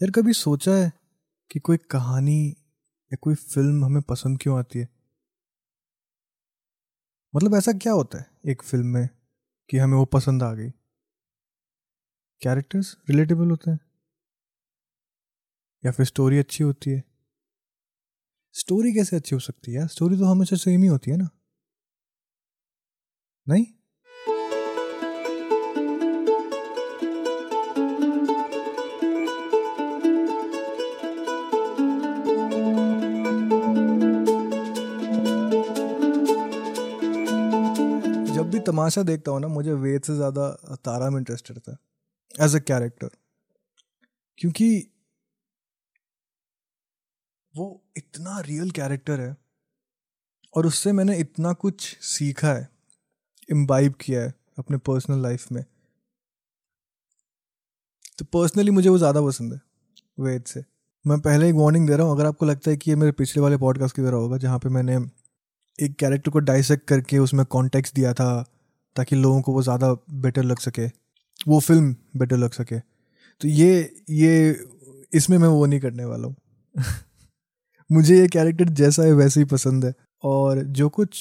[0.00, 0.92] यार, कभी सोचा है
[1.50, 2.48] कि कोई कहानी
[3.12, 4.88] या कोई फ़िल्म हमें पसंद क्यों आती है?
[7.34, 9.08] मतलब ऐसा क्या होता है एक फ़िल्म में
[9.70, 10.70] कि हमें वो पसंद आ गई?
[12.42, 13.78] कैरेक्टर्स रिलेटेबल होते हैं?
[15.84, 17.02] या फिर स्टोरी अच्छी होती है?
[18.54, 19.86] स्टोरी कैसे अच्छी हो सकती है यार?
[19.86, 21.28] स्टोरी तो हमेशा सेम ही होती है ना?
[23.46, 23.77] नहीं?
[38.68, 41.76] तमाशा देखता हूँ ना, मुझे वेद से ज़्यादा तारा में इंटरेस्टेड था
[42.34, 43.10] एज अ कैरेक्टर
[44.38, 44.68] क्योंकि
[47.54, 47.64] वो
[47.96, 49.36] इतना रियल कैरेक्टर है,
[50.54, 52.68] और उससे मैंने इतना कुछ सीखा है
[53.48, 55.62] इम्बाइब किया है अपने पर्सनल लाइफ में।
[58.18, 59.60] तो पर्सनली मुझे वो ज़्यादा पसंद है,
[60.18, 60.64] वेद से।
[61.04, 63.42] मैं पहले एक वार्निंग दे रहा हूँ, अगर आपको लगता है कि ये मेरे पिछले
[63.42, 64.96] वाले पॉडकास्ट की तरह होगा, जहाँ पे मैंने
[65.78, 68.44] एक कैरेक्टर को डाइसेक्ट करके उसमें कॉन्टेक्स्ट दिया था
[68.98, 70.86] ताकि लोगों को वो ज़्यादा बेटर लग सके
[71.48, 72.78] वो फ़िल्म बेटर लग सके
[73.40, 73.72] तो ये
[74.10, 74.32] ये
[75.14, 76.36] इसमें मैं वो नहीं करने वाला हूँ
[77.90, 81.20] मुझे ये कैरेक्टर जैसा है वैसे ही पसंद है और जो कुछ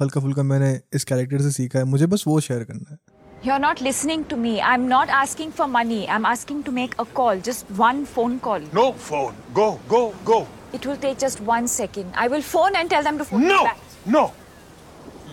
[0.00, 2.98] हल्का फुल्का मैंने इस कैरेक्टर से सीखा है मुझे बस वो शेयर करना है
[3.42, 4.52] You're not listening to me.
[4.62, 5.98] I'm not asking for money.
[6.08, 7.42] I'm asking to make a call.
[7.48, 8.64] Just one phone call.
[8.72, 9.36] No phone.
[9.54, 10.38] Go, go, go.
[10.72, 12.16] It will take just one second.
[12.16, 13.84] I will phone and tell them to phone No, me back.
[14.08, 14.24] no,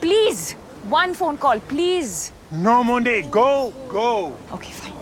[0.01, 0.43] Please.
[0.85, 2.31] One phone call, please.
[2.53, 3.21] no money.
[3.23, 4.33] Go, go.
[4.51, 4.99] Okay, fine.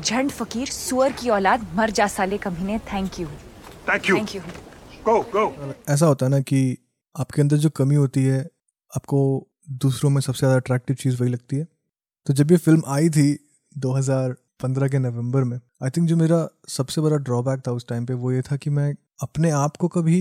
[0.00, 3.26] झंड फकीर सुअर की औलाद मर जा साले कमीने thank you
[3.88, 4.16] Thank you.
[4.16, 4.40] Thank you
[5.04, 5.44] Go, go.
[5.88, 6.60] ऐसा होता है ना कि
[7.14, 8.40] आपके अंदर जो कमी होती है
[8.90, 9.20] आपको
[9.84, 11.66] दूसरों में सबसे ज़्यादा अट्रैक्टिव चीज़ वही लगती है
[12.26, 13.28] तो जब ये फ़िल्म आई थी
[13.72, 18.14] 2015 के नवंबर में आई थिंक जो मेरा सबसे बड़ा ड्रॉबैक था उस टाइम पे
[18.16, 20.20] वो ये था कि मैं अपने आप को कभी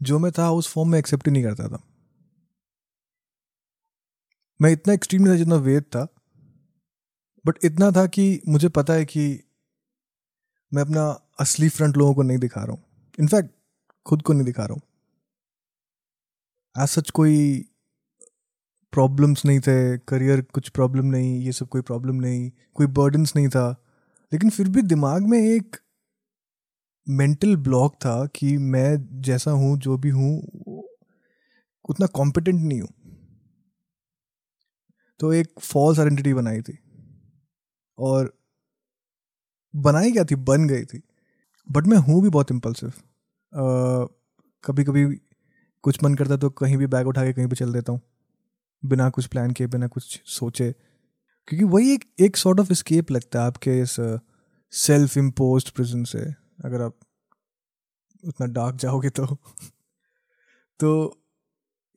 [0.00, 1.82] जो मैं था उस फॉर्म में एक्सेप्ट ही नहीं करता था
[4.62, 6.08] मैं इतना एक्सट्रीम नहीं था जितना वेद था
[7.46, 9.40] बट इतना था कि मुझे पता है कि
[10.74, 12.82] मैं अपना असली फ्रंट लोगों को नहीं दिखा रहा हूँ।
[13.18, 13.50] इनफैक्ट
[14.06, 14.82] खुद को नहीं दिखा रहा हूँ।
[16.82, 17.66] एज सच कोई
[18.92, 23.48] प्रॉब्लम्स नहीं थे करियर कुछ प्रॉब्लम नहीं, ये सब कोई प्रॉब्लम नहीं, कोई बर्डन्स नहीं
[23.48, 23.84] था।
[24.32, 25.76] लेकिन फिर भी दिमाग में एक
[27.08, 30.42] मेंटल ब्लॉक था कि मैं जैसा हूँ, जो भी हूँ,
[31.88, 32.88] उतना कॉम्पिटेंट नहीं हूँ।
[35.20, 36.78] तो एक फॉल्स आइडेंटिटी बनाई थी।
[37.98, 38.34] और
[39.76, 40.34] बनाई क्या थी?
[40.34, 41.02] बन गई थी।
[41.70, 42.92] बट मैं हूँ भी बहुत इम्पल्सिव
[44.64, 45.06] कभी कभी
[45.82, 48.00] कुछ मन करता तो कहीं भी बैग उठा के कहीं भी चल देता हूँ।
[48.84, 50.74] बिना कुछ प्लान किए, बिना कुछ सोचे।
[51.48, 53.96] क्योंकि वही एक एक सॉर्ट ऑफ़ स्केप लगता है आपके इस
[54.72, 56.20] सेल्फ इम्पोज प्रिजन से।
[56.64, 56.96] अगर आप
[58.28, 59.26] उतना डार्क जाओगे तो।
[60.80, 61.19] तो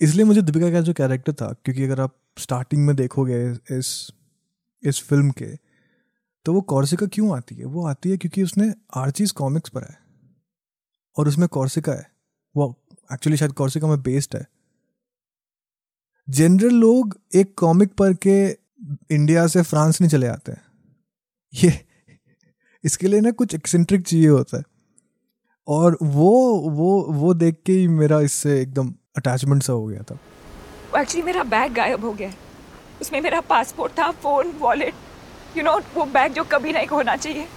[0.04, 4.12] इसलिए मुझे दीपिका का जो कैरेक्टर था, क्योंकि अगर आप स्टार्टिंग में देखोगे इस
[4.84, 5.46] इस फ़िल्म के
[6.46, 7.66] तो वो कॉर्सिका क्यों आती है?
[7.66, 9.98] वो आती है क्योंकि उसने आर्चीज कॉमिक्स पर है।
[11.16, 12.08] और उसमें कॉर्सिका है।
[12.56, 12.66] वो
[13.10, 14.46] एक्चुअली शायद कॉर्सिका में बेस्ड है।
[16.28, 18.36] जनरल लोग एक कॉमिक पढ़ के
[19.12, 20.52] इंडिया से फ्रांस नहीं चले आते
[21.54, 21.72] ये,
[22.84, 24.64] इसके लिए ना कुछ एक्सेंट्रिक चाहिए होता है।
[25.68, 26.32] और वो
[26.72, 30.18] वो वो देख के ही मेरा इससे एकदम अटैचमेंट सा हो गया था।
[31.00, 32.36] एक्चुअली मेरा बैग गायब हो गया। है
[33.02, 37.48] उसमें मेरा पासपोर्ट था फ़ोन वॉलेट यू नो वो बैग जो कभी नहीं खोना चाहिए।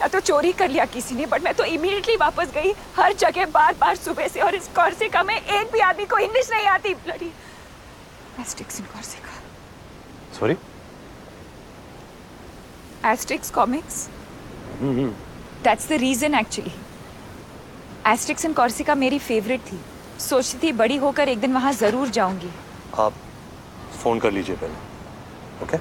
[0.00, 3.46] या तो चोरी कर लिया किसी ने बट मैं तो इमीडिएटली वापस गई हर जगह
[3.54, 6.94] बार बार सुबह से और इस कॉर्सिका में एक भी आदमी को इंग्लिश नहीं आती
[7.04, 7.30] bloody
[8.40, 9.28] Asterix in Corsica
[10.38, 10.56] Sorry?
[13.06, 14.08] Asterix comics
[15.64, 16.72] that's the reason actually
[18.06, 19.80] Asterix in Corsica मेरी फेवरेट थी।
[20.20, 22.50] सोचती थी बड़ी होकर एक दिन वहाँ ज़रूर जाऊँगी।
[22.98, 23.14] आप
[24.02, 25.78] फ़ोन कर लीजिए पहले ओके?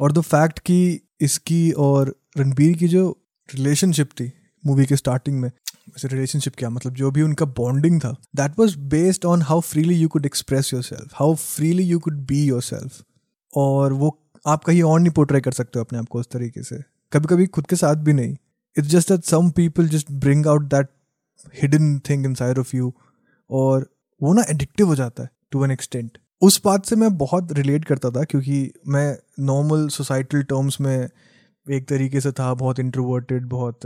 [0.00, 3.08] और द फैक्ट कि इसकी और रणबीर की जो
[3.48, 4.32] रिलेशनशिप थी
[4.64, 8.74] मूवी के स्टार्टिंग में वैसे रिलेशनशिप क्या मतलब जो भी उनका बॉन्डिंग था that was
[8.90, 13.02] based on how freely you could express yourself how freely you could be yourself
[13.52, 16.62] और वो आप कहीं और नहीं पोर्ट्रे कर सकते हो अपने आप को उस तरीके
[16.62, 16.82] से।
[17.12, 18.36] कभी कभी खुद के साथ भी नहीं।
[18.76, 20.88] It's just that some people just bring out that
[21.62, 22.92] hidden thing inside of you
[23.50, 23.86] और
[24.22, 27.84] वो ना एडिक्टिव हो जाता है टू एन एक्सटेंट उस बात से मैं बहुत रिलेट
[27.84, 31.08] करता था क्योंकि मैं नॉर्मल सोसाइटल टर्म्स में
[31.70, 33.80] एक तरीके से था, बहुत इंट्रोवर्टेड बहुत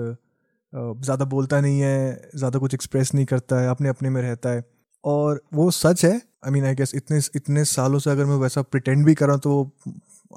[0.75, 4.65] ज़्यादा बोलता नहीं है, ज़्यादा कुछ एक्सप्रेस नहीं करता है अपने अपने में रहता है।
[5.05, 8.63] और वो सच है आई मीन आई गेस इतने इतने सालों से अगर मैं वैसा
[8.63, 9.71] प्रिटेंड भी कर तो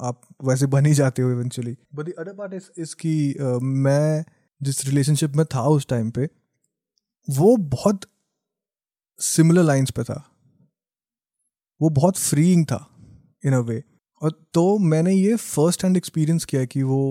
[0.01, 4.23] आप वैसे बन ही जाते हो eventually but the other part is इसकी मैं
[4.61, 6.27] जिस रिलेशनशिप में था उस टाइम पे
[7.27, 8.05] वो बहुत
[9.19, 10.23] सिमिलर लाइंस पे था।
[11.81, 12.85] वो बहुत फ्रीइंग था
[13.45, 13.81] इन अ वे
[14.21, 17.01] और तो मैंने ये फ़र्स्ट हैंड एक्सपीरियंस किया कि वो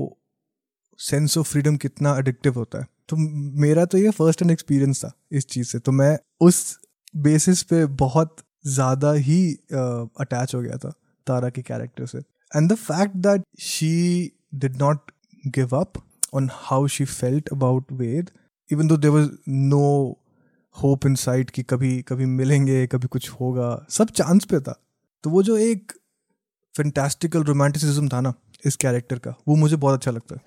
[1.00, 5.12] सेंस ऑफ़ फ्रीडम कितना एडिक्टिव होता है। तो मेरा तो ये फ़र्स्ट हैंड एक्सपीरियंस था
[5.32, 6.78] इस चीज़ से। तो मैं उस
[7.16, 8.36] बेसिस पे बहुत
[8.66, 10.92] ज़्यादा ही अटैच uh, हो गया था
[11.26, 15.10] तारा के कैरेक्टर से। And the fact that she did not
[15.48, 16.02] give up
[16.34, 18.30] on how she felt about Ved
[18.72, 20.18] even though there was no
[20.76, 24.80] hope inside कि कभी कभी मिलेंगे कभी कुछ होगा सब चांस पे था।
[25.24, 25.92] तो वो जो एक
[26.76, 28.34] फेंटेस्टिकल रोमांटिसिज्म था ना
[28.66, 30.40] इस कैरेक्टर का वो मुझे बहुत अच्छा लगता है।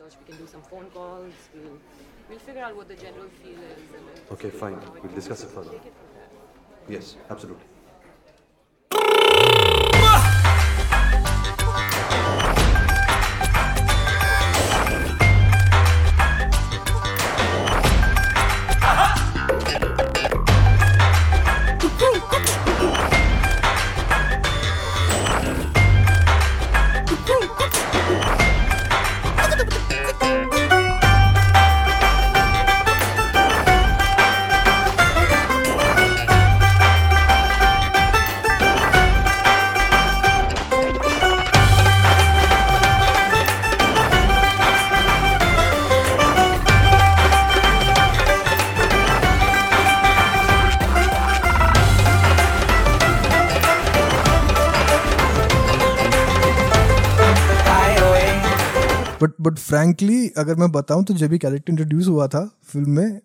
[59.50, 63.19] बट फ्रैंकली, अगर मैं बताऊँ तो जब भी कैरेक्टर इंट्रोड्यूस हुआ था फ़िल्म में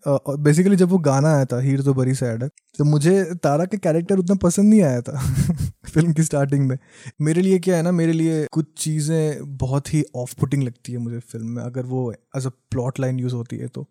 [0.45, 2.49] बेसिकली जब वो गाना आया था हीर तो बड़ी सैड है
[2.79, 5.19] तो मुझे तारा का कैरेक्टर उतना पसंद नहीं आया था
[5.87, 6.77] फ़िल्म की स्टार्टिंग में।
[7.21, 10.99] मेरे लिए क्या है ना, मेरे लिए कुछ चीज़ें बहुत ही ऑफ़ पुटिंग लगती है
[10.99, 13.87] मुझे फ़िल्म में, अगर वो as a plot line use होती है तो।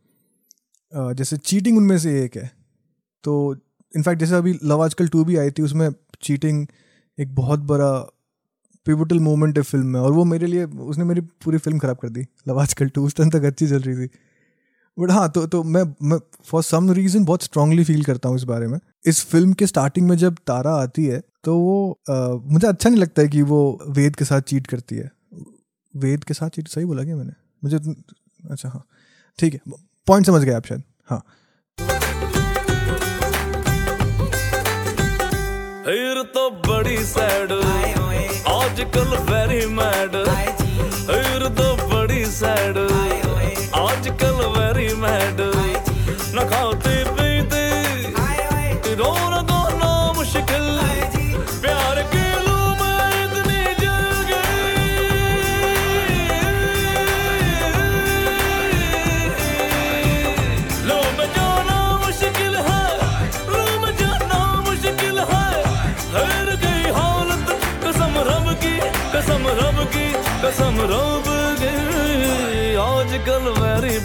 [1.13, 2.49] जैसे चीटिंग उनमें से एक है।
[3.23, 3.55] तो
[3.93, 5.89] इनफैक्ट जैसे अभी लव आजकल टू भी आई थी, उसमें
[6.23, 6.65] चीटिंग
[7.17, 7.91] एक बहुत बड़ा
[8.85, 12.09] पिवटल मोमेंट है फ़िल्म में और वो मेरे लिए उसने मेरी पूरी फ़िल्म खराब कर
[12.09, 14.09] दी। लव आजकल टू उस टाइम तक अच्छी चल रही थी।
[14.97, 18.43] बट हाँ तो तो मैं मैं फॉर सम रीज़न बहुत स्ट्रांगली फील करता हूँ इस
[18.43, 22.13] बारे में। इस फ़िल्म के स्टार्टिंग में जब तारा आती है तो वो अ,
[22.43, 25.09] मुझे अच्छा नहीं लगता है कि वो वेद के साथ चीट करती है।
[25.93, 27.33] वेद के साथ चीट सही बोला क्या मैंने?
[27.63, 27.77] मुझे
[28.51, 28.83] अच्छा हाँ
[29.39, 29.59] ठीक है
[30.07, 31.23] पॉइंट समझ गए आप शायद हाँ।
[35.85, 37.51] फिर तो बड़ी सैड
[38.63, 40.15] आजकल वेरी मैड
[41.07, 41.92] फिर तो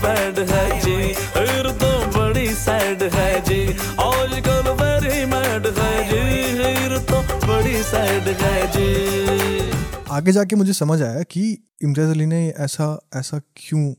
[0.09, 3.67] बैड है जी। फिर तो बड़ी सैड है जी।
[4.01, 11.03] आजकल वेरी मैड है जी। फिर तो बड़ी सैड है जी। आगे जाके मुझे समझ
[11.03, 13.93] आया कि इम्तियाज़ अली ने ऐसा ऐसा क्यों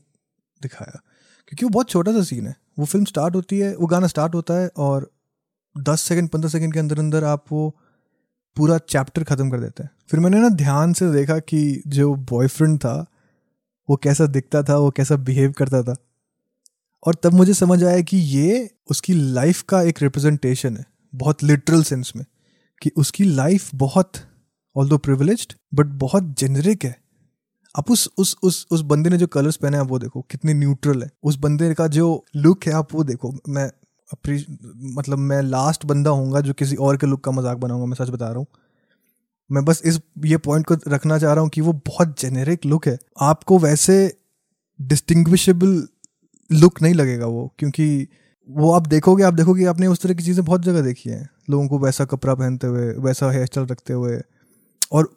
[0.62, 1.00] दिखाया?
[1.48, 4.34] क्योंकि वो बहुत छोटा सा सीन है। वो फ़िल्म स्टार्ट होती है, वो गाना स्टार्ट
[4.34, 5.10] होता है और
[5.78, 7.76] दस सेकंड पंद्रह सेकंड के अंदर अंदर आप वो
[8.56, 12.78] पूरा चैप्टर ख़त्म कर देते हैं। फिर मैंने ना ध्यान से देखा कि जो बॉयफ्रेंड
[12.78, 13.06] था
[13.90, 15.94] वो कैसा दिखता था, वो कैसा बिहेव करता था।
[17.02, 21.82] और तब मुझे समझ आया कि ये उसकी लाइफ का एक रिप्रेजेंटेशन है, बहुत लिटरल
[21.82, 22.24] सेंस में,
[22.82, 24.12] कि उसकी लाइफ बहुत
[24.76, 26.94] ऑल दो प्रिविलेज्ड बट बहुत जेनरिक है।
[27.74, 30.54] आप उस उस उस उस बंदे ने जो कलर्स पहने हैं, आप वो देखो, कितने
[30.54, 33.70] न्यूट्रल है। उस बंदे का जो लुक है, आप वो देखो, मैं
[34.96, 38.10] मतलब मैं लास्ट बंदा होऊँगा जो किसी और के लुक का मज़ाक बनाऊँगा, मैं सच
[38.10, 38.46] बता रहा हूँ।
[39.50, 42.86] मैं बस इस, ये पॉइंट को रखना चाह रहा हूँ कि वो बहुत जेनेरिक लुक
[42.88, 44.16] है। आपको वैसे
[44.80, 45.88] डिस्टिंग्विशेबल
[46.50, 48.08] लुक नहीं लगेगा वो, क्योंकि
[48.48, 51.68] वो आप देखोगे आप देखोगे आपने उस तरह की चीज़ें बहुत जगह देखी हैं। लोगों
[51.68, 54.20] को वैसा कपड़ा पहनते हुए, वैसा हेयर स्टाइल रखते हुए।
[54.92, 55.16] और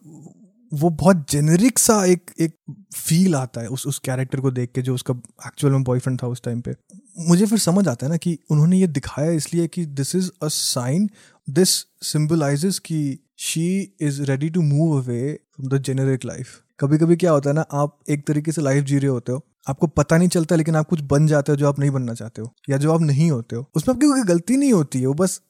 [0.71, 2.55] वो बहुत जेनेरिक सा एक एक
[2.95, 5.13] फील आता है उस उस कैरेक्टर को देख के जो उसका
[5.47, 6.75] एक्चुअल में बॉयफ्रेंड था उस टाइम पे।
[7.19, 10.47] मुझे फिर समझ आता है ना कि उन्होंने ये दिखाया इसलिए कि this is a
[10.47, 11.09] sign
[11.49, 11.69] this
[12.01, 13.65] symbolises कि she
[14.01, 17.61] is ready to move away from the generic life कभी कभी क्या होता है ना,
[17.61, 20.87] आप एक तरीके से लाइफ जी रहे होते हो, आपको पता नहीं चलता, लेकिन आप
[20.87, 23.55] कुछ बन जाते हो जो आप नहीं बनना चाहते हो, या जो आप नहीं होते
[23.55, 25.41] हो। उसमें आपकी कोई गलती नहीं होती है, वो बस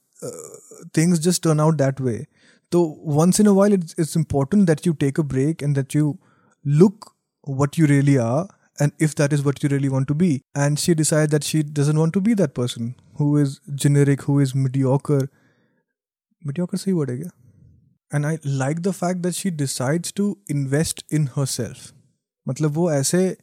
[0.98, 2.16] things just turn out that way
[2.72, 2.84] तो
[3.16, 6.18] once in a while it it's important that you take a break and that you
[6.66, 7.10] look
[7.48, 8.46] what you really are
[8.82, 11.64] and if that is what you really want to be and she decide that she
[11.64, 15.28] doesn't want to be that person who is generic who is mediocre
[16.42, 17.30] mediocre सही बढ़ेगा
[18.14, 21.92] and like the fact that she decides to invest in herself
[22.48, 23.38] मतलब वो ऐसे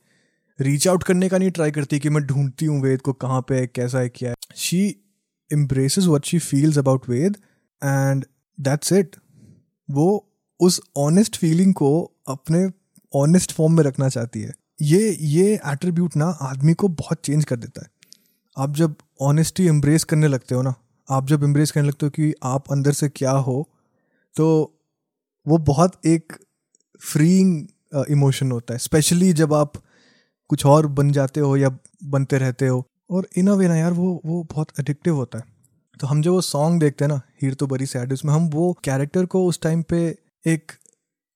[0.58, 3.66] reach out करने का नहीं try करती कि मैं ढूंढती हूँ वेद को कहाँ पे
[3.66, 4.96] कैसा है, क्या है। She
[5.50, 7.36] embraces what she feels about Ved
[7.82, 8.24] and
[8.58, 9.16] that's it
[9.90, 10.26] वो
[10.60, 11.90] उस ऑनेस्ट फीलिंग को
[12.28, 12.66] अपने
[13.12, 17.56] ऑनेस्ट फॉर्म में रखना चाहती है। ये ये एट्रीब्यूट ना आदमी को बहुत चेंज कर
[17.56, 17.90] देता है।
[18.56, 20.74] आप जब ऑनेस्टी एम्ब्रेस करने लगते हो ना,
[21.08, 23.69] आप जब एम्ब्रेस करने लगते हो कि आप अंदर से क्या हो
[24.36, 24.48] तो
[25.46, 26.32] वो बहुत एक
[27.02, 27.66] फ्रीइंग
[28.10, 29.72] इमोशन होता है स्पेशली जब आप
[30.50, 31.68] कुछ और बन जाते हो या
[32.04, 35.44] बनते रहते हो और इन अ वे ना यार वो वो बहुत एडिक्टिव होता है।
[36.00, 38.72] तो हम जो वो सॉन्ग देखते हैं ना हीर तो बड़ी सैड उसमें हम वो
[38.84, 39.98] कैरेक्टर को उस टाइम पे
[40.44, 40.72] एक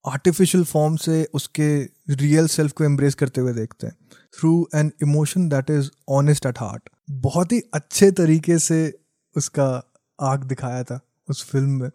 [0.04, 1.68] आर्टिफिशियल फॉर्म से उसके
[2.14, 3.96] रियल सेल्फ को एम्ब्रेस करते हुए देखते हैं।
[4.34, 8.78] Through an emotion that is honest at heart बहुत ही अच्छे तरीके से
[9.36, 9.66] उसका
[10.18, 11.90] आग दिखाया था उस फ़िल्म में।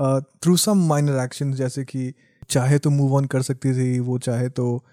[0.00, 2.14] थ्रू सम माइनर एक्शन जैसे कि
[2.50, 4.84] चाहे तो मूव ऑन कर सकती थी वो चाहे तो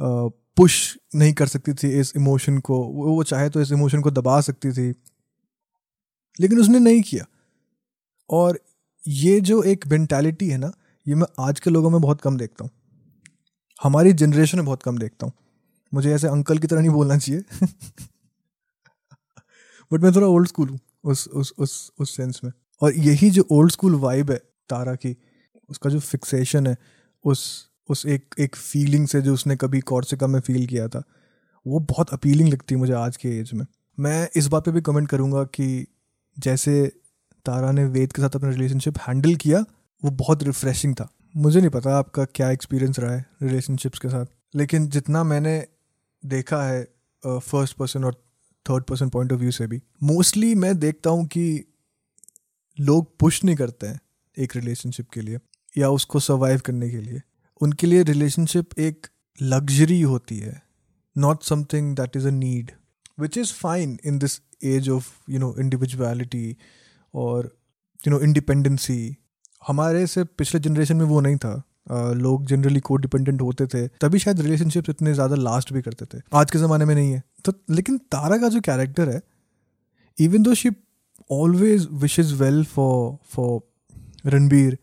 [0.00, 4.10] पुश uh, नहीं कर सकती थी इस इमोशन को वो चाहे तो इस इमोशन को
[4.10, 4.94] दबा सकती थी।
[6.40, 7.24] लेकिन उसने नहीं किया।
[8.30, 8.60] और
[9.08, 10.72] ये जो एक मेंटालिटी है ना
[11.08, 12.70] ये मैं आज के लोगों में बहुत कम देखता हूँ।
[13.82, 15.32] हमारी जनरेशन में बहुत कम देखता हूँ।
[15.94, 17.42] मुझे ऐसे अंकल की तरह नहीं बोलना चाहिए।
[19.92, 23.46] बट मैं थोड़ा ओल्ड स्कूल हूँ उस उस उस उस सेंस में। और यही जो
[23.52, 24.36] ओल्ड स्कूल वाइब है
[24.70, 25.16] तारा की,
[25.68, 26.76] उसका जो फिक्सेशन है,
[27.24, 31.02] उस उस एक एक फीलिंग से जो उसने कभी कॉर्सिका में फील किया था,
[31.66, 33.64] वो बहुत अपीलिंग लगती है मुझे आज के एज में।
[33.98, 35.86] मैं इस बात पे भी कमेंट करूँगा कि
[36.36, 36.86] जैसे
[37.46, 39.64] तारा ने वेद के साथ अपना रिलेशनशिप हैंडल किया,
[40.02, 44.26] वो बहुत रिफ्रेशिंग था। मुझे नहीं पता आपका क्या एक्सपीरियंस रहा है रिलेशनशिप्स के साथ,
[44.54, 45.58] लेकिन जितना मैंने
[46.22, 46.82] देखा है
[47.22, 48.14] फ़र्स्ट पर्सन और
[48.66, 51.44] third person point of view से भी मोस्टली मैं देखता हूँ कि
[52.78, 54.00] लोग पुश नहीं करते हैं
[54.36, 55.38] एक रिलेशनशिप के लिए
[55.78, 57.20] या उसको सर्वाइव करने के लिए।
[57.60, 59.06] उनके लिए रिलेशनशिप एक
[59.38, 60.62] लग्जरी होती है
[61.16, 62.70] not something that is a need
[63.20, 66.56] which is fine in this age of you know individuality
[67.14, 67.50] और
[68.06, 69.16] यू नो इंडिपेंडेंसी
[69.66, 71.54] हमारे से पिछले जनरेशन में वो नहीं था।
[71.92, 76.04] uh, लोग जनरली को डिपेंडेंट होते थे तभी शायद रिलेशनशिप इतने ज़्यादा लास्ट भी करते
[76.06, 79.20] थे। आज के ज़माने में नहीं है। तो लेकिन तारा का जो कैरेक्टर है
[80.18, 80.70] even though she
[81.32, 84.78] always wishes well for for Ranbir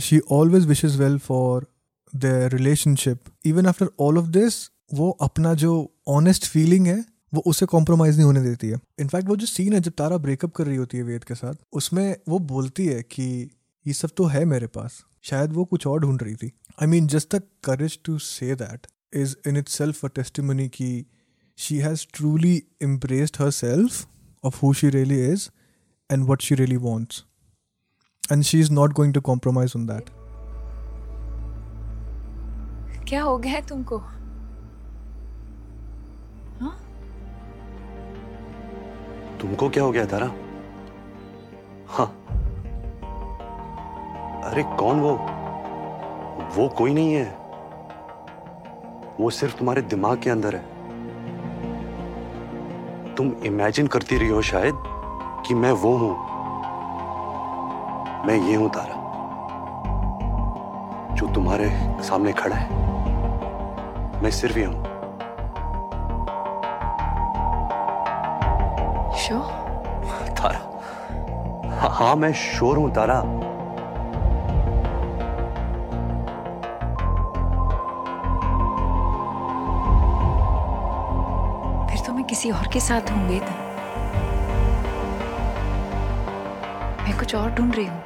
[0.00, 1.66] she always wishes well for
[2.12, 4.54] the relationship even after all of this
[4.94, 5.72] वो अपना जो
[6.08, 8.78] ऑनेस्ट फीलिंग है, वो उसे कॉम्प्रोमाइज नहीं होने देती है.
[9.00, 11.54] इनफैक्ट वो जो सीन है, जब तारा ब्रेकअप कर रही होती है वेद के साथ,
[11.72, 13.24] उसमें वो बोलती है कि
[13.86, 15.02] ये सब तो है मेरे पास.
[15.24, 16.52] शायद वो कुछ और ढूंढ रही थी.
[16.82, 21.06] I mean just the courage to say that is in itself a testimony की
[21.58, 24.06] she has truly embraced herself
[24.44, 25.48] of who she really is
[26.12, 27.24] and what she really wants
[28.32, 30.10] and she is not going to compromise on that
[33.08, 33.98] क्या हो गया है तुमको?
[36.60, 36.78] हाँ?
[39.40, 40.26] तुमको क्या हो गया तारा?
[41.88, 42.06] हाँ।
[44.44, 45.12] अरे कौन वो?
[46.56, 47.24] वो कोई नहीं है।
[49.20, 50.71] वो सिर्फ़ तुम्हारे दिमाग के अंदर है।
[53.16, 54.82] तुम इमेजिन करती रही हो शायद
[55.46, 56.14] कि मैं वो हूँ।
[58.26, 59.00] मैं ये हूँ तारा
[61.14, 61.68] जो तुम्हारे
[62.02, 62.80] सामने खड़ा है।
[64.22, 64.82] मैं सिर्फ़ ये हूँ।
[69.18, 69.38] शो
[70.32, 70.58] तारा
[71.80, 73.22] हाँ, हाँ मैं श्योर हूँ तारा।
[82.72, 83.42] के साथ होंगे वेद
[87.02, 88.02] मैं कुछ और ढूंढ रही हूँ।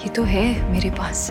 [0.00, 1.30] ये तो है मेरे पास।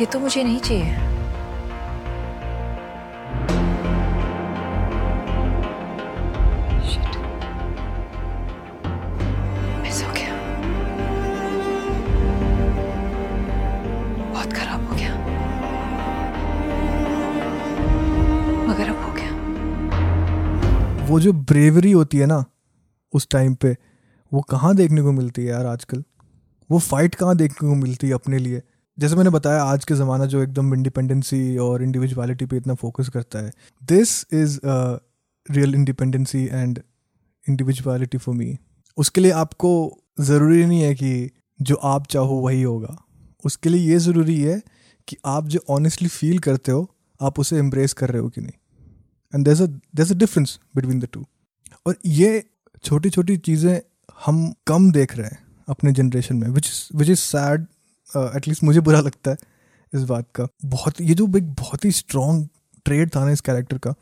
[0.00, 1.15] ये तो मुझे नहीं चाहिए।
[21.56, 22.44] ब्रेवरी होती है ना
[23.12, 23.76] उस टाइम पे,
[24.32, 26.02] वो कहाँ देखने को मिलती है यार आजकल?
[26.70, 28.62] वो फाइट कहाँ देखने को मिलती है अपने लिए?
[28.98, 33.38] जैसे मैंने बताया, आज के ज़माना जो एकदम इंडिपेंडेंसी और इंडिविजुअलिटी पे इतना फोकस करता
[33.38, 36.80] है this is real independency and
[37.46, 38.56] individuality for me
[38.98, 39.70] उसके लिए आपको
[40.20, 42.96] ज़रूरी नहीं है कि जो आप चाहो वही होगा।
[43.44, 44.60] उसके लिए ये ज़रूरी है
[45.08, 48.52] कि आप जो ऑनेस्टली फील करते हो, आप उसे एम्ब्रेस कर रहे हो कि नहीं।
[49.34, 51.24] And there there a difference between the two
[51.86, 52.44] और ये
[52.84, 53.80] छोटी छोटी चीज़ें
[54.26, 55.38] हम कम देख रहे हैं
[55.68, 57.66] अपने जनरेशन में which which is sad
[58.36, 59.36] at least मुझे बुरा लगता है
[59.92, 62.48] इस बात का। बहुत ये जो एक बहुत ही स्ट्रॉन्ग
[62.84, 63.94] ट्रेड था ना इस कैरेक्टर का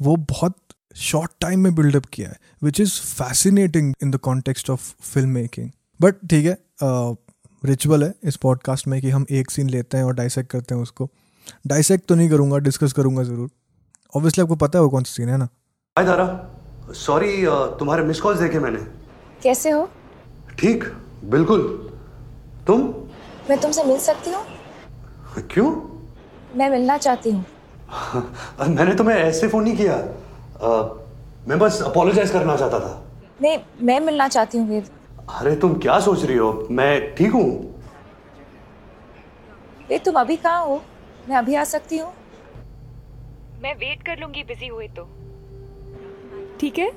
[0.00, 0.56] वो बहुत
[0.96, 5.70] शॉर्ट टाइम में बिल्डअप किया है which is fascinating in the context of film making
[6.00, 6.56] but ठीक है
[7.62, 10.74] रिचुअल uh, है इस पॉडकास्ट में कि हम एक सीन लेते हैं और डाइसेक्ट करते
[10.74, 11.08] हैं उसको।
[11.66, 13.50] डाइसेक्ट तो नहीं करूँगा डिस्कस करूँगा ज़रूर।
[14.14, 15.48] ऑब्वियसली आपको पता है वो कौन सा सीन है ना?
[15.96, 16.53] हाय दारा।
[16.92, 17.44] सॉरी
[17.78, 18.78] तुम्हारे मिस कॉल्स देखे मैंने।
[19.42, 19.88] कैसे हो?
[20.58, 20.84] ठीक
[21.34, 21.62] बिल्कुल।
[22.66, 22.82] तुम?
[23.50, 24.44] मैं तुमसे मिल सकती हूँ?
[25.50, 25.70] क्यों?
[26.56, 27.44] मैं मिलना चाहती हूँ।
[28.68, 31.00] मैंने तुम्हें ऐसे फ़ोन नहीं किया। अ,
[31.48, 33.00] मैं बस अपोलोजाइज करना चाहता था।
[33.42, 34.88] नहीं मैं मिलना चाहती हूँ वेद
[35.30, 36.52] अरे तुम क्या सोच रही हो?
[36.70, 37.48] मैं ठीक हूँ।
[39.88, 40.82] वेद तुम अभी कहाँ हो?
[41.28, 42.12] मैं अभी आ सकती हूँ।
[43.62, 45.08] मैं वेट कर लूँगी बिज़ी हुए तो।
[46.64, 46.90] ठीक है?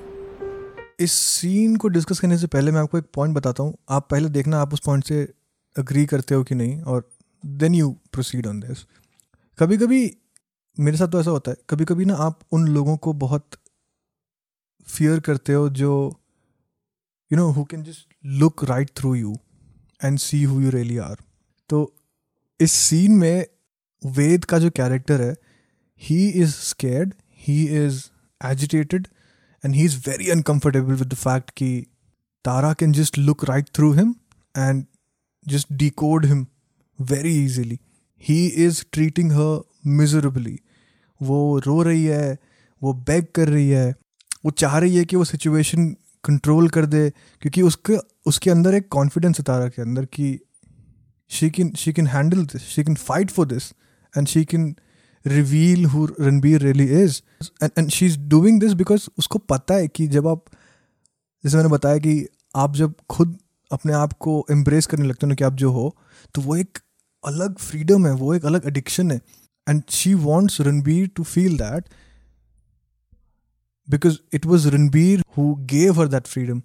[1.00, 4.28] इस सीन को डिस्कस करने से पहले मैं आपको एक पॉइंट बताता हूँ। आप पहले
[4.28, 5.34] देखना, आप उस पॉइंट से
[5.76, 7.10] अग्री करते हो कि नहीं, और
[7.46, 8.84] then you proceed on this
[9.58, 10.00] कभी कभी
[10.80, 13.50] मेरे साथ तो ऐसा होता है कभी कभी ना आप उन लोगों को बहुत
[14.86, 15.92] फियर करते हो जो
[17.32, 19.36] you know who can just look right through you
[20.04, 21.16] and see who you really are
[21.68, 21.94] तो
[22.60, 23.46] इस सीन में
[24.06, 25.34] वेद का जो कैरेक्टर है
[26.02, 28.02] he is scared he is
[28.40, 29.08] agitated
[29.63, 31.69] and he's very uncomfortable with the fact कि
[32.45, 34.15] Tara can just look right through him
[34.55, 34.85] and
[35.45, 36.47] just decode him
[36.99, 37.79] very easily.
[38.23, 39.51] He is treating her
[40.01, 40.57] miserably.
[41.21, 42.37] वो रो रही है
[42.81, 43.89] वो bag कर रही है
[44.45, 45.85] वो चाह रही है कि वो सिचुएशन
[46.23, 47.09] कंट्रोल कर दे
[47.41, 47.97] क्योंकि उसके
[48.27, 50.27] उसके अंदर एक कॉन्फिडेंस है तारा के अंदर कि
[51.31, 53.71] she can she can handle this she can fight for this
[54.17, 54.75] and she can
[55.24, 57.20] reveal who Ranbir really is
[57.62, 60.44] and she is doing this because उसको पता है कि जब आप
[61.44, 62.26] जैसे मैंने बताया कि
[62.56, 63.38] आप जब खुद
[63.70, 65.94] अपने आप को एम्ब्रेस करने लगते हो ना कि आप जो हो
[66.34, 66.78] तो वो एक
[67.24, 69.20] अलग फ्रीडम है, वो एक अलग एडिक्शन है।
[69.66, 71.88] And she wants Ranbir to feel that
[73.88, 76.62] because it was Ranbir who gave her that freedom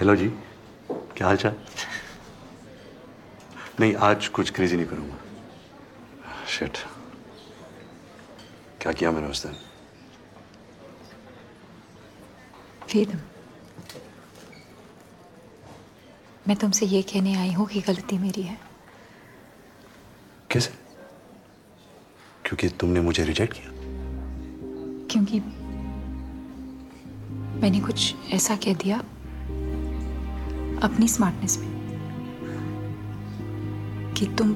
[0.00, 0.28] hello जी,
[0.90, 1.54] क्या हाल चाल?
[3.80, 5.16] नहीं, आज कुछ क्रेजी नहीं करूँगा।
[6.48, 6.78] शिट
[8.80, 9.54] क्या किया मैंने उस दिन
[12.94, 13.20] वेद
[16.48, 18.58] मैं तुमसे ये कहने आई हूँ कि गलती मेरी है
[20.50, 20.70] कैसे
[22.44, 23.70] क्योंकि तुमने मुझे रिजेक्ट किया
[25.10, 25.40] क्योंकि
[27.60, 28.98] मैंने कुछ ऐसा कह दिया
[30.82, 31.74] अपनी स्मार्टनेस में
[34.14, 34.54] कि तुम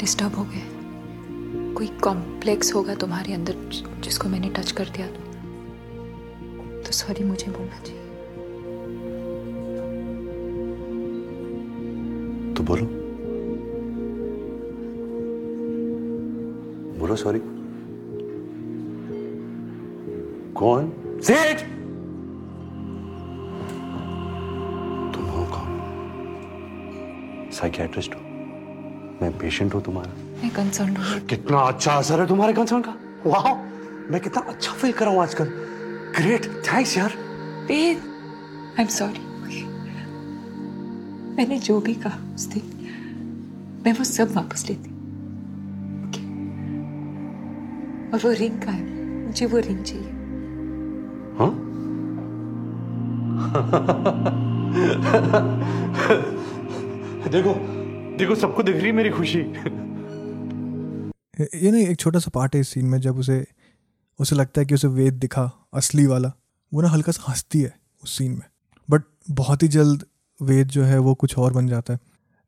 [0.00, 3.54] डिस्टर्ब हो गए। कोई कॉम्प्लेक्स होगा तुम्हारे अंदर
[4.00, 5.30] जिसको मैंने टच कर दिया तो।
[6.92, 8.06] सॉरी मुझे बोलना चाहिए।
[12.54, 12.86] तो बोलो।
[17.00, 17.40] बोलो सॉरी
[20.52, 20.92] कौन?
[21.22, 21.60] सेठ
[25.14, 25.78] तुम हो कौन?
[27.52, 28.29] साइकियाट्रिस्ट हो।
[29.22, 32.94] मैं पेशेंट हूँ तुम्हारा। मैं कंसर्न हूँ। कितना अच्छा असर है तुम्हारे कंसर्न का।
[33.26, 33.52] वाह
[34.12, 35.44] मैं कितना अच्छा फील कर रहा हूँ आजकल।
[36.18, 37.12] ग्रेट थैंक्स यार।
[37.68, 37.98] वेद
[38.78, 39.28] आई एम सॉरी
[41.36, 42.62] मैंने जो भी कहा उस दिन
[43.84, 44.88] मैं वो सब वापस लेती
[46.06, 46.24] Okay?
[48.14, 48.82] और वो रिंग का है।
[49.26, 50.10] मुझे वो रिंग चाहिए।
[51.38, 51.50] हाँ?
[57.32, 57.52] देखो
[58.20, 59.38] देखो, सबको दिख रही मेरी खुशी।
[61.64, 63.46] ये नहीं, एक छोटा सा पार्ट है इस सीन में, जब उसे
[64.18, 66.32] उसे लगता है कि उसे वेद दिखा, असली वाला।
[66.74, 68.50] वो ना हल्का सा हंसती है उस सीन में।
[68.90, 70.06] बट बहुत ही जल्द
[70.42, 72.00] वेद जो है, वो कुछ और बन जाता है।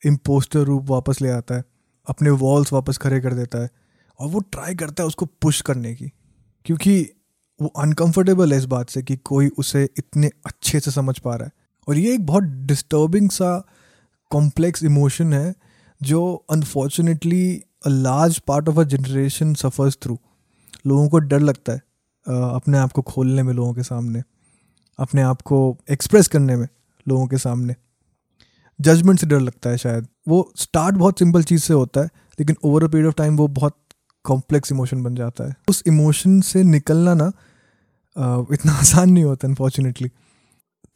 [0.06, 1.64] इम्पोस्टर रूप वापस ले आता है।
[2.06, 3.68] अपने वॉल्स वापस खड़े कर देता है।
[4.18, 6.12] और वो ट्राई करता है उसको पुश करने की।
[6.64, 7.10] क्योंकि
[7.62, 11.44] वो अनकंफर्टेबल है इस बात से कि कोई उसे इतने अच्छे से समझ पा रहा
[11.44, 11.52] है।
[11.88, 13.66] और ये एक बहुत डिस्टर्बिंग सा
[14.32, 15.54] कॉम्प्लेक्स इमोशन है
[16.00, 17.44] जो unfortunately
[17.86, 20.18] a large part of a generation suffers through
[20.86, 21.82] लोगों को डर लगता है
[22.26, 24.22] अपने आप को खोलने में लोगों के सामने,
[24.98, 26.66] अपने आप को एक्सप्रेस करने में
[27.06, 27.74] लोगों के सामने।
[28.78, 32.06] जजमेंट से डर लगता है शायद। वो स्टार्ट बहुत सिंपल चीज़ से होता है,
[32.38, 33.76] लेकिन over a period of time वो बहुत
[34.24, 37.32] कॉम्प्लेक्स इमोशन बन जाता है। उस इमोशन से निकलना ना
[38.52, 40.08] इतना आसान नहीं होता अनफॉर्चुनेटली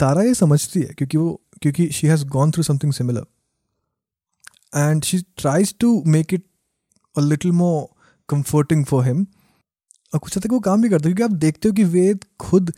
[0.00, 3.26] तारा ये समझती है, क्योंकि वो क्योंकि she has gone through something similar
[4.76, 6.44] and she tries to make it
[7.16, 7.86] a little more
[8.28, 9.26] comforting for him
[10.12, 12.24] और कुछ हद तक वो काम भी करता है, क्योंकि आप देखते हो कि वेद
[12.40, 12.72] खुद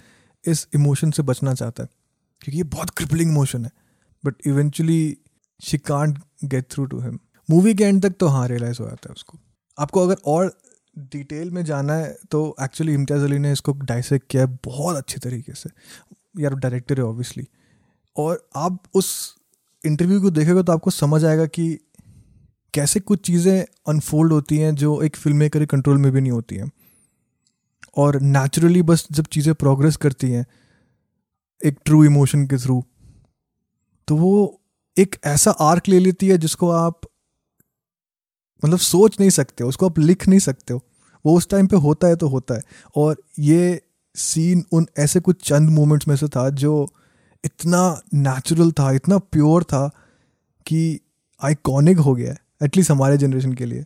[0.45, 1.89] इस इमोशन से बचना चाहता है।
[2.43, 3.71] क्योंकि ये बहुत क्रिपलिंग इमोशन है।
[4.25, 5.17] But eventually
[5.61, 9.09] she can't get through to him movie के एंड तक तो हाँ रियलाइज़ हो जाता
[9.09, 9.39] है उसको।
[9.79, 10.53] आपको अगर और
[11.13, 15.19] डिटेल में जाना है तो एक्चुअली इम्तियाज़ अली ने इसको डाइसेक्ट किया है बहुत अच्छे
[15.21, 15.71] तरीके से।
[16.39, 17.47] यार डायरेक्टर है ऑब्वियसली
[18.19, 19.09] और आप उस
[19.85, 21.69] इंटरव्यू को देखेगा तो आपको समझ आएगा कि
[22.75, 26.57] कैसे कुछ चीज़ें अनफोल्ड होती हैं जो एक फ़िल्म मेकर कंट्रोल में भी नहीं होती
[26.57, 26.71] हैं।
[27.97, 30.45] और नेचुरली बस जब चीज़ें प्रोग्रेस करती हैं,
[31.61, 32.83] एक ट्रू इमोशन के थ्रू
[34.09, 34.61] तो वो
[34.97, 37.01] एक ऐसा आर्क ले लेती है जिसको आप
[38.63, 40.81] मतलब सोच नहीं सकते उसको आप लिख नहीं सकते हो।
[41.25, 42.63] वो उस टाइम पे होता है तो होता है।
[42.97, 43.81] और ये
[44.15, 46.87] सीन उन ऐसे कुछ चंद मोमेंट्स में से था जो
[47.45, 49.91] इतना नेचुरल था, इतना प्योर था
[50.67, 51.01] कि
[51.43, 53.85] आइकॉनिक हो गया एटलीस्ट हमारे जनरेशन के लिए।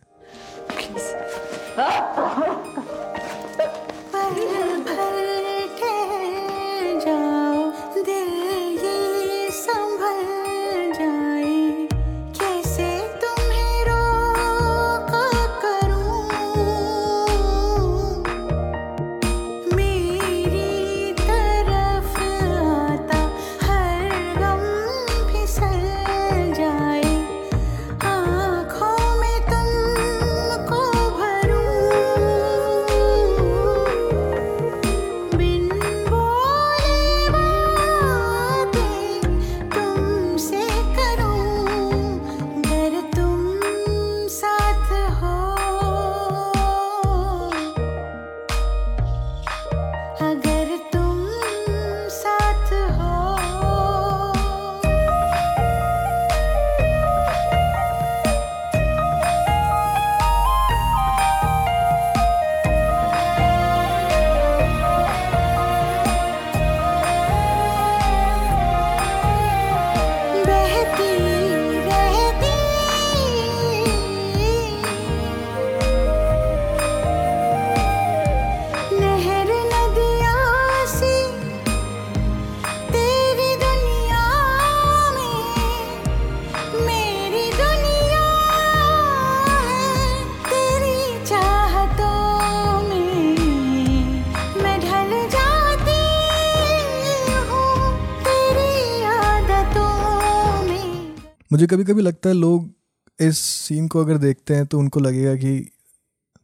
[101.63, 102.73] मुझे कभी कभी लगता है लोग
[103.19, 105.69] इस सीन को अगर देखते हैं तो उनको लगेगा कि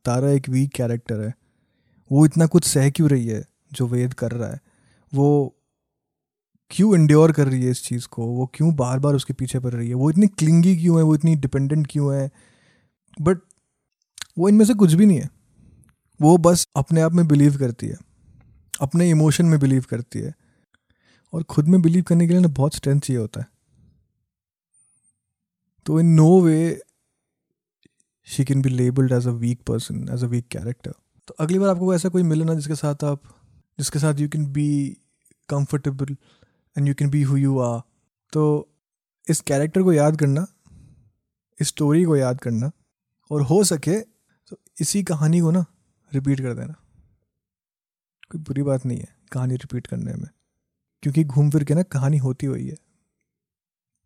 [0.05, 1.35] तारा एक वीक कैरेक्टर है।
[2.11, 4.61] वो इतना कुछ सह क्यों रही है जो वेद कर रहा है?
[5.13, 5.55] वो
[6.69, 8.25] क्यों इंड्योर कर रही है इस चीज़ को?
[8.25, 9.93] वो क्यों बार बार उसके पीछे पड़ रही है?
[9.93, 11.03] वो इतनी क्लिंगी क्यों है?
[11.03, 12.31] वो इतनी डिपेंडेंट क्यों है?
[13.21, 13.37] बट
[14.37, 15.29] वो इनमें से कुछ भी नहीं है।
[16.21, 17.97] वो बस अपने आप में बिलीव करती है।
[18.81, 20.33] अपने इमोशन में बिलीव करती है।
[21.33, 23.58] और खुद में बिलीव करने के लिए ना बहुत स्ट्रेंथ चाहिए होता है।
[25.85, 26.81] तो in no way
[28.27, 30.93] she can be labelled as a weak person as a weak character
[31.27, 33.21] तो अगली बार आपको ऐसा कोई मिले ना जिसके साथ आप,
[33.79, 34.97] जिसके साथ you can be
[35.49, 36.15] comfortable
[36.75, 37.81] and you can be who you are
[38.33, 38.43] तो
[39.27, 40.45] इस कैरेक्टर को याद करना,
[41.59, 42.71] इस स्टोरी को याद करना
[43.31, 45.65] और हो सके तो इसी कहानी को ना
[46.11, 46.73] रिपीट कर देना।
[48.31, 50.27] कोई बुरी बात नहीं है कहानी रिपीट करने में,
[51.03, 52.77] क्योंकि घूम फिर के ना कहानी होती हुई है।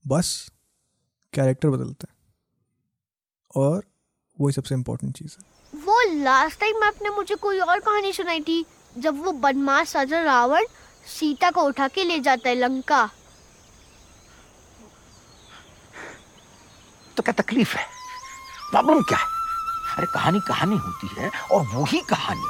[0.06, 0.52] बस।
[1.34, 2.16] कैरेक्टर बदलता है।
[3.56, 3.84] और
[4.42, 8.66] वही सबसे इम्पोर्टेंट चीज़ है। वो लास्ट टाइम आपने मुझे कोई और कहानी सुनाई थी
[8.98, 10.66] जब वो बदमाश राजा रावण
[11.08, 13.10] सीता को उठा के ले जाता है लंका।
[17.18, 17.86] तो क्या तकलीफ़ है?
[18.72, 19.26] प्रॉब्लम क्या है?
[19.98, 22.48] अरे कहानी कहानी होती है और वही कहानी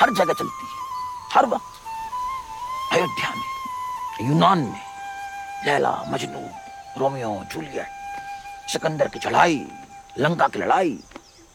[0.00, 4.84] हर जगह चलती है। हर वक्त। अयोध्या में यूनान में
[5.66, 6.48] लैला मजनू
[7.00, 7.95] रोमियो जूलियट
[8.72, 9.58] सिकंदर की चढ़ाई
[10.18, 10.98] लंका की लड़ाई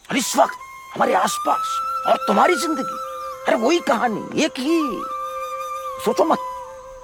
[0.08, 0.56] और इस वक्त
[0.94, 3.00] हमारे आसपास और तुम्हारी ज़िंदगी
[3.46, 4.80] अरे वही कहानी एक ही।
[6.04, 6.38] सोचो मत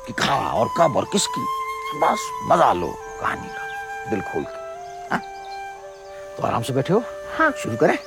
[0.06, 1.44] कि कहा और कब और किसकी।
[2.00, 5.20] बस मज़ा लो कहानी का दिल खोल के। हाँ?
[6.36, 7.02] तो आराम से बैठे हो?
[7.38, 7.98] हाँ। शुरू करें।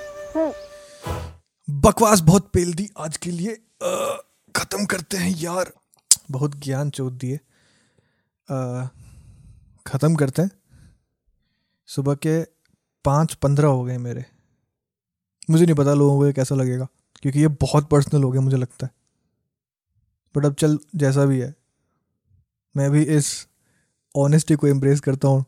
[1.68, 3.56] बकवास बहुत पेल दी आज के लिए
[4.56, 5.72] खत्म करते हैं यार।
[6.32, 7.38] बहुत ज्ञान चोट दिए।
[9.86, 10.52] खत्म करते हैं।
[11.92, 12.42] सुबह के
[13.06, 14.26] पाँच पंद्रह हो गए मेरे।
[15.50, 16.88] मुझे नहीं पता लोगों को ये कैसा लगेगा,
[17.24, 18.92] क्योंकि ये बहुत पर्सनल हो गया मुझे लगता है।
[20.36, 21.56] बट अब चल, जैसा भी है,
[22.76, 23.48] मैं भी इस
[24.16, 25.46] ऑनेस्टी को एम्ब्रेस करता हूँ।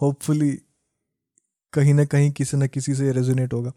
[0.00, 0.50] होपफुली
[1.72, 3.72] कहीं ना कहीं किसी न किसी से रेजोनेट होगा।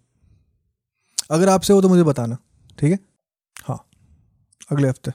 [1.32, 2.38] अगर आपसे हो तो मुझे बताना,
[2.80, 3.00] ठीक है?
[3.64, 3.86] हाँ
[4.72, 5.12] अगले हफ़्ते।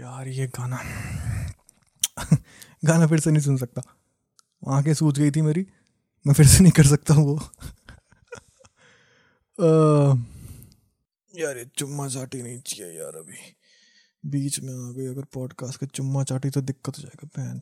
[0.00, 0.78] यार, ये गाना।
[2.84, 3.82] गाना फिर से नहीं सुन सकता।
[4.68, 5.66] आँखें सूझ गई थी मेरी,
[6.26, 7.40] मैं फिर से नहीं कर सकता वो।
[11.40, 13.56] यार, ये चुम्मा चाटी नहीं चाहिए यार अभी।
[14.26, 17.60] बीच में आ गई, अगर पॉडकास्ट का चुम्मा चाटी तो दिक्कत हो जाएगा, बहन